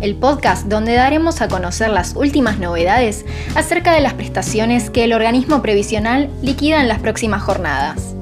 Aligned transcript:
el 0.00 0.16
podcast 0.16 0.66
donde 0.66 0.94
daremos 0.94 1.40
a 1.40 1.48
conocer 1.48 1.90
las 1.90 2.16
últimas 2.16 2.58
novedades 2.58 3.24
acerca 3.54 3.92
de 3.94 4.00
las 4.00 4.14
prestaciones 4.14 4.90
que 4.90 5.04
el 5.04 5.12
organismo 5.12 5.62
previsional 5.62 6.30
liquida 6.42 6.80
en 6.80 6.88
las 6.88 6.98
próximas 6.98 7.42
jornadas. 7.42 8.14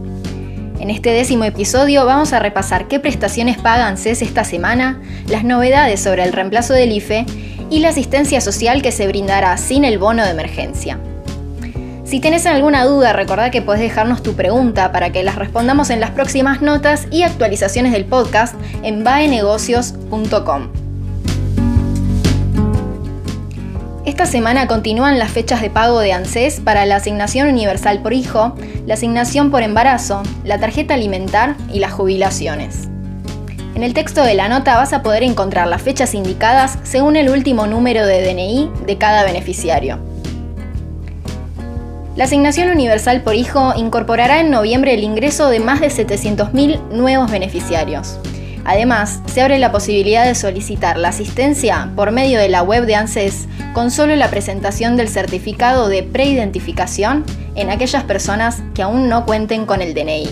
En 0.80 0.91
este 0.91 1.10
décimo 1.10 1.45
episodio 1.45 2.06
vamos 2.06 2.33
a 2.33 2.38
repasar 2.38 2.86
qué 2.86 3.00
prestaciones 3.00 3.59
pagan 3.59 3.98
CES 3.98 4.22
esta 4.22 4.45
semana, 4.45 5.00
las 5.28 5.45
novedades 5.45 6.00
sobre 6.00 6.22
el 6.24 6.33
reemplazo 6.33 6.72
del 6.72 6.92
IFE 6.92 7.27
y 7.70 7.80
la 7.80 7.88
asistencia 7.88 8.41
social 8.41 8.80
que 8.80 8.92
se 8.92 9.08
brindará 9.08 9.56
sin 9.56 9.84
el 9.84 9.98
bono 9.98 10.24
de 10.24 10.30
emergencia. 10.30 10.98
Si 12.05 12.20
tenés 12.20 12.47
alguna 12.47 12.84
duda, 12.84 13.12
recordá 13.12 13.50
que 13.50 13.60
podés 13.60 13.83
dejarnos 13.83 14.22
tu 14.22 14.34
pregunta 14.34 14.92
para 14.92 15.12
que 15.12 15.22
las 15.22 15.36
respondamos 15.36 15.91
en 15.91 16.00
las 16.00 16.12
próximas 16.12 16.62
notas 16.62 17.06
y 17.10 17.22
actualizaciones 17.22 17.92
del 17.92 18.06
podcast 18.06 18.55
en 18.83 19.05
baenegocios.com. 19.05 20.77
Esta 24.08 24.24
semana 24.24 24.66
continúan 24.66 25.18
las 25.18 25.32
fechas 25.32 25.60
de 25.60 25.68
pago 25.68 26.00
de 26.00 26.14
ANSES 26.14 26.60
para 26.60 26.86
la 26.86 26.96
asignación 26.96 27.46
universal 27.46 28.00
por 28.00 28.14
hijo, 28.14 28.55
la 28.86 28.94
asignación 28.94 29.50
por 29.50 29.62
embarazo, 29.62 30.22
la 30.44 30.58
tarjeta 30.58 30.94
alimentar 30.94 31.56
y 31.70 31.78
las 31.78 31.92
jubilaciones. 31.92 32.88
En 33.74 33.83
el 33.83 33.92
texto 33.92 34.24
de 34.24 34.33
la 34.33 34.48
nota 34.48 34.77
vas 34.77 34.94
a 34.94 35.02
poder 35.02 35.24
encontrar 35.24 35.68
las 35.68 35.83
fechas 35.83 36.14
indicadas 36.14 36.78
según 36.84 37.16
el 37.16 37.28
último 37.28 37.66
número 37.66 38.06
de 38.06 38.22
DNI 38.22 38.70
de 38.86 38.96
cada 38.96 39.24
beneficiario. 39.24 39.98
La 42.16 42.24
asignación 42.24 42.70
universal 42.70 43.20
por 43.20 43.34
hijo 43.34 43.74
incorporará 43.77 44.40
en 44.40 44.50
noviembre 44.50 44.94
el 44.94 45.05
ingreso 45.05 45.50
de 45.50 45.61
más 45.61 45.80
de 45.80 45.88
700.000 45.88 46.92
nuevos 46.92 47.30
beneficiarios. 47.30 48.18
Además, 48.69 49.20
se 49.24 49.41
abre 49.41 49.58
la 49.58 49.72
posibilidad 49.72 50.27
de 50.27 50.34
solicitar 50.34 50.98
la 50.98 51.08
asistencia 51.08 51.91
por 51.97 52.11
medio 52.11 52.38
de 52.38 52.50
la 52.50 52.62
web 52.62 52.84
de 52.84 52.97
ANSES 52.97 53.48
con 53.72 53.91
solo 53.91 54.14
la 54.14 54.28
presentación 54.28 54.94
del 54.98 55.08
certificado 55.08 55.88
de 55.88 56.02
preidentificación 56.02 57.24
en 57.55 57.70
aquellas 57.70 58.05
personas 58.05 58.62
que 58.74 58.83
aún 58.83 59.08
no 59.08 59.24
cuenten 59.24 59.64
con 59.64 59.80
el 59.80 59.94
DNI. 59.94 60.28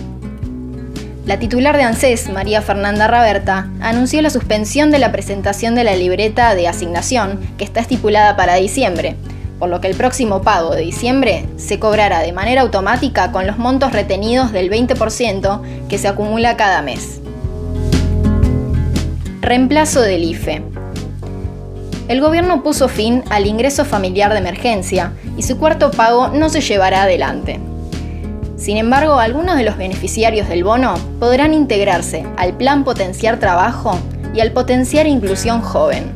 La 1.24 1.38
titular 1.38 1.78
de 1.78 1.84
ANSES, 1.84 2.28
María 2.28 2.60
Fernanda 2.60 3.08
Raberta, 3.08 3.70
anunció 3.80 4.20
la 4.20 4.28
suspensión 4.28 4.90
de 4.90 4.98
la 4.98 5.12
presentación 5.12 5.74
de 5.74 5.84
la 5.84 5.96
libreta 5.96 6.54
de 6.54 6.68
asignación 6.68 7.40
que 7.56 7.64
está 7.64 7.80
estipulada 7.80 8.36
para 8.36 8.56
diciembre, 8.56 9.16
por 9.58 9.70
lo 9.70 9.80
que 9.80 9.88
el 9.88 9.96
próximo 9.96 10.42
pago 10.42 10.74
de 10.74 10.82
diciembre 10.82 11.46
se 11.56 11.78
cobrará 11.78 12.20
de 12.20 12.32
manera 12.32 12.60
automática 12.60 13.32
con 13.32 13.46
los 13.46 13.56
montos 13.56 13.92
retenidos 13.92 14.52
del 14.52 14.70
20% 14.70 15.88
que 15.88 15.96
se 15.96 16.08
acumula 16.08 16.58
cada 16.58 16.82
mes. 16.82 17.22
Reemplazo 19.46 20.02
del 20.02 20.24
IFE. 20.24 20.60
El 22.08 22.20
gobierno 22.20 22.64
puso 22.64 22.88
fin 22.88 23.22
al 23.30 23.46
ingreso 23.46 23.84
familiar 23.84 24.32
de 24.32 24.40
emergencia 24.40 25.12
y 25.36 25.44
su 25.44 25.56
cuarto 25.56 25.92
pago 25.92 26.26
no 26.26 26.48
se 26.48 26.60
llevará 26.60 27.02
adelante. 27.02 27.60
Sin 28.56 28.76
embargo, 28.76 29.20
algunos 29.20 29.56
de 29.56 29.62
los 29.62 29.76
beneficiarios 29.76 30.48
del 30.48 30.64
bono 30.64 30.96
podrán 31.20 31.54
integrarse 31.54 32.26
al 32.36 32.56
Plan 32.56 32.82
Potenciar 32.82 33.38
Trabajo 33.38 33.96
y 34.34 34.40
al 34.40 34.50
Potenciar 34.50 35.06
Inclusión 35.06 35.60
Joven. 35.60 36.10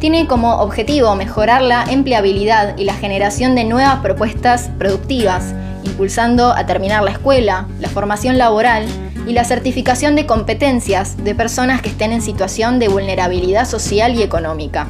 Tiene 0.00 0.26
como 0.26 0.60
objetivo 0.62 1.14
mejorar 1.14 1.60
la 1.60 1.84
empleabilidad 1.84 2.76
y 2.78 2.84
la 2.84 2.94
generación 2.94 3.54
de 3.54 3.64
nuevas 3.64 4.00
propuestas 4.00 4.70
productivas, 4.78 5.54
impulsando 5.84 6.52
a 6.52 6.64
terminar 6.64 7.02
la 7.02 7.10
escuela, 7.10 7.68
la 7.80 7.88
formación 7.88 8.38
laboral 8.38 8.86
y 9.26 9.34
la 9.34 9.44
certificación 9.44 10.16
de 10.16 10.24
competencias 10.24 11.22
de 11.22 11.34
personas 11.34 11.82
que 11.82 11.90
estén 11.90 12.12
en 12.12 12.22
situación 12.22 12.78
de 12.78 12.88
vulnerabilidad 12.88 13.66
social 13.68 14.14
y 14.14 14.22
económica. 14.22 14.86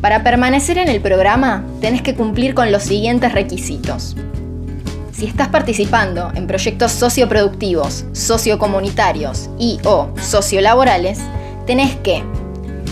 Para 0.00 0.22
permanecer 0.22 0.78
en 0.78 0.88
el 0.88 1.00
programa, 1.00 1.64
tenés 1.80 2.00
que 2.00 2.14
cumplir 2.14 2.54
con 2.54 2.72
los 2.72 2.84
siguientes 2.84 3.32
requisitos. 3.32 4.16
Si 5.12 5.26
estás 5.26 5.48
participando 5.48 6.32
en 6.34 6.46
proyectos 6.46 6.92
socioproductivos, 6.92 8.06
sociocomunitarios 8.12 9.50
y 9.58 9.78
o 9.84 10.08
sociolaborales, 10.18 11.18
tenés 11.66 11.94
que 11.96 12.24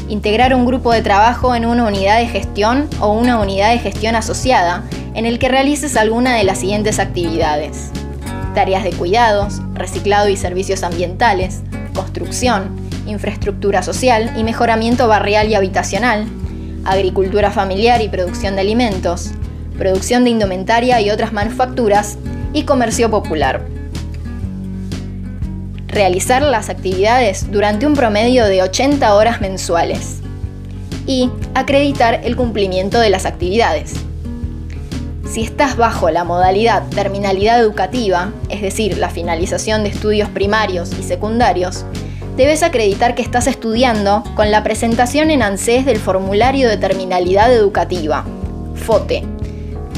integrar 0.09 0.55
un 0.55 0.67
grupo 0.67 0.93
de 0.93 1.01
trabajo 1.01 1.55
en 1.55 1.65
una 1.65 1.87
unidad 1.87 2.19
de 2.19 2.27
gestión 2.27 2.89
o 3.01 3.13
una 3.13 3.41
unidad 3.41 3.71
de 3.71 3.79
gestión 3.79 4.15
asociada 4.15 4.85
en 5.15 5.25
el 5.25 5.39
que 5.39 5.49
realices 5.49 5.97
alguna 5.97 6.35
de 6.37 6.45
las 6.45 6.59
siguientes 6.59 6.99
actividades 6.99 7.91
tareas 8.55 8.83
de 8.83 8.91
cuidados, 8.91 9.63
reciclado 9.75 10.29
y 10.29 10.37
servicios 10.37 10.83
ambientales, 10.83 11.61
construcción, 11.95 12.71
infraestructura 13.07 13.85
social 13.85 14.33
y 14.37 14.43
mejoramiento 14.43 15.07
barrial 15.07 15.49
y 15.49 15.55
habitacional, 15.55 16.27
agricultura 16.85 17.51
familiar 17.51 18.03
y 18.03 18.09
producción 18.09 18.55
de 18.55 18.63
alimentos, 18.63 19.31
producción 19.77 20.25
de 20.25 20.31
indumentaria 20.31 21.01
y 21.01 21.11
otras 21.11 21.33
manufacturas 21.33 22.19
y 22.53 22.65
comercio 22.65 23.11
popular. 23.11 23.67
Realizar 25.87 26.43
las 26.43 26.69
actividades 26.69 27.51
durante 27.51 27.87
un 27.87 27.95
promedio 27.95 28.47
de 28.47 28.63
80 28.63 29.15
horas 29.15 29.41
mensuales 29.41 30.21
y 31.07 31.31
acreditar 31.55 32.21
el 32.25 32.37
cumplimiento 32.37 33.01
de 33.01 33.11
las 33.11 33.25
actividades 33.25 33.95
si 35.29 35.43
estás 35.43 35.77
bajo 35.77 36.11
la 36.11 36.25
modalidad 36.25 36.89
terminalidad 36.89 37.61
educativa, 37.61 38.33
es 38.49 38.63
decir, 38.63 38.97
la 38.97 39.11
finalización 39.11 39.83
de 39.83 39.91
estudios 39.91 40.31
primarios 40.31 40.91
y 40.99 41.03
secundarios, 41.03 41.85
debes 42.39 42.63
acreditar 42.63 43.17
que 43.17 43.23
estás 43.23 43.49
estudiando 43.49 44.23
con 44.37 44.53
la 44.53 44.63
presentación 44.63 45.33
en 45.33 45.43
ANSES 45.43 45.85
del 45.85 45.99
formulario 45.99 46.69
de 46.69 46.77
terminalidad 46.77 47.53
educativa, 47.53 48.25
FOTE, 48.77 49.25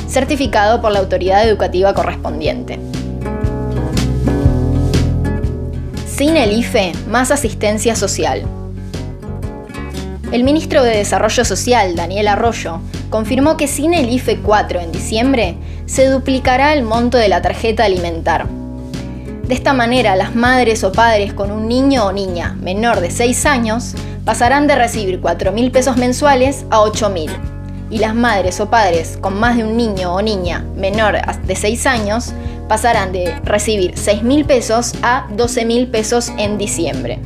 certificado 0.08 0.80
por 0.80 0.90
la 0.90 1.00
autoridad 1.00 1.46
educativa 1.46 1.92
correspondiente. 1.92 2.80
Sin 6.06 6.38
el 6.38 6.52
IFE, 6.52 6.92
más 7.08 7.30
asistencia 7.30 7.94
social. 7.94 8.42
El 10.32 10.42
ministro 10.42 10.82
de 10.82 10.96
Desarrollo 10.96 11.44
Social, 11.44 11.94
Daniel 11.94 12.28
Arroyo, 12.28 12.80
confirmó 13.10 13.58
que 13.58 13.68
sin 13.68 13.92
el 13.92 14.08
IFE 14.08 14.38
4 14.38 14.80
en 14.80 14.92
diciembre 14.92 15.56
se 15.84 16.08
duplicará 16.08 16.72
el 16.72 16.84
monto 16.84 17.18
de 17.18 17.28
la 17.28 17.42
tarjeta 17.42 17.84
alimentar. 17.84 18.46
De 19.50 19.56
esta 19.56 19.72
manera, 19.72 20.14
las 20.14 20.36
madres 20.36 20.84
o 20.84 20.92
padres 20.92 21.34
con 21.34 21.50
un 21.50 21.66
niño 21.66 22.06
o 22.06 22.12
niña 22.12 22.56
menor 22.60 23.00
de 23.00 23.10
6 23.10 23.46
años 23.46 23.96
pasarán 24.24 24.68
de 24.68 24.76
recibir 24.76 25.20
4 25.20 25.50
mil 25.50 25.72
pesos 25.72 25.96
mensuales 25.96 26.64
a 26.70 26.82
8 26.82 27.10
mil. 27.10 27.32
Y 27.90 27.98
las 27.98 28.14
madres 28.14 28.60
o 28.60 28.70
padres 28.70 29.18
con 29.20 29.40
más 29.40 29.56
de 29.56 29.64
un 29.64 29.76
niño 29.76 30.14
o 30.14 30.22
niña 30.22 30.64
menor 30.76 31.16
de 31.44 31.56
6 31.56 31.86
años 31.86 32.32
pasarán 32.68 33.10
de 33.10 33.34
recibir 33.42 33.94
6 33.96 34.22
mil 34.22 34.44
pesos 34.44 34.92
a 35.02 35.26
12 35.32 35.64
mil 35.64 35.88
pesos 35.88 36.30
en 36.38 36.56
diciembre. 36.56 37.18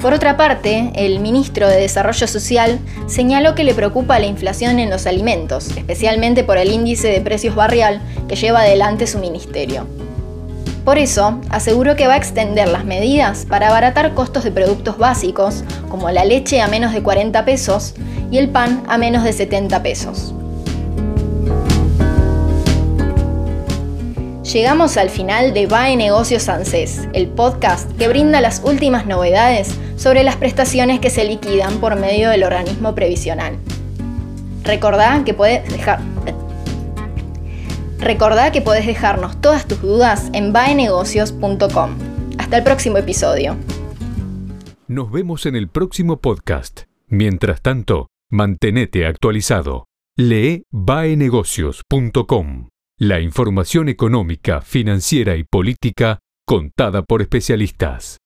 Por 0.00 0.14
otra 0.14 0.36
parte, 0.36 0.90
el 0.96 1.20
ministro 1.20 1.68
de 1.68 1.76
Desarrollo 1.76 2.26
Social 2.26 2.80
señaló 3.06 3.54
que 3.54 3.62
le 3.62 3.74
preocupa 3.74 4.18
la 4.18 4.26
inflación 4.26 4.80
en 4.80 4.90
los 4.90 5.06
alimentos, 5.06 5.68
especialmente 5.76 6.42
por 6.42 6.58
el 6.58 6.72
índice 6.72 7.06
de 7.06 7.20
precios 7.20 7.54
barrial 7.54 8.00
que 8.26 8.34
lleva 8.34 8.62
adelante 8.62 9.06
su 9.06 9.20
ministerio. 9.20 9.86
Por 10.84 10.98
eso, 10.98 11.40
aseguró 11.48 11.94
que 11.94 12.08
va 12.08 12.14
a 12.14 12.16
extender 12.16 12.66
las 12.68 12.84
medidas 12.84 13.46
para 13.48 13.68
abaratar 13.68 14.14
costos 14.14 14.42
de 14.42 14.50
productos 14.50 14.98
básicos, 14.98 15.62
como 15.88 16.10
la 16.10 16.24
leche 16.24 16.60
a 16.60 16.66
menos 16.66 16.92
de 16.92 17.04
40 17.04 17.44
pesos 17.44 17.94
y 18.32 18.38
el 18.38 18.48
pan 18.48 18.82
a 18.88 18.98
menos 18.98 19.22
de 19.22 19.32
70 19.32 19.80
pesos. 19.82 20.34
Llegamos 24.52 24.96
al 24.96 25.08
final 25.08 25.54
de 25.54 25.66
BAE 25.66 25.96
Negocios 25.96 26.48
ANSES, 26.48 27.08
el 27.12 27.28
podcast 27.28 27.90
que 27.96 28.08
brinda 28.08 28.40
las 28.40 28.60
últimas 28.64 29.06
novedades 29.06 29.70
sobre 29.96 30.24
las 30.24 30.34
prestaciones 30.34 30.98
que 30.98 31.10
se 31.10 31.24
liquidan 31.24 31.78
por 31.78 31.94
medio 31.94 32.28
del 32.28 32.42
organismo 32.42 32.94
previsional. 32.94 33.56
Recordá 34.64 35.22
que 35.24 35.32
puedes 35.32 35.66
dejar 35.72 36.00
Recordá 38.02 38.50
que 38.50 38.60
podés 38.60 38.84
dejarnos 38.84 39.40
todas 39.40 39.68
tus 39.68 39.80
dudas 39.80 40.28
en 40.32 40.52
baenegocios.com. 40.52 41.90
Hasta 42.36 42.58
el 42.58 42.64
próximo 42.64 42.98
episodio. 42.98 43.56
Nos 44.88 45.12
vemos 45.12 45.46
en 45.46 45.54
el 45.54 45.68
próximo 45.68 46.20
podcast. 46.20 46.82
Mientras 47.06 47.62
tanto, 47.62 48.08
mantenete 48.28 49.06
actualizado. 49.06 49.86
Lee 50.16 50.64
baenegocios.com. 50.72 52.68
La 52.98 53.20
información 53.20 53.88
económica, 53.88 54.62
financiera 54.62 55.36
y 55.36 55.44
política 55.44 56.18
contada 56.44 57.02
por 57.02 57.22
especialistas. 57.22 58.21